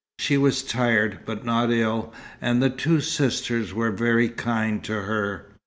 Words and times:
She 0.17 0.35
was 0.35 0.63
tired, 0.63 1.19
but 1.27 1.45
not 1.45 1.71
ill, 1.71 2.11
and 2.41 2.59
the 2.59 2.71
two 2.71 3.01
sisters 3.01 3.71
were 3.71 3.91
very 3.91 4.29
kind 4.29 4.83
to 4.83 5.01
her. 5.03 5.45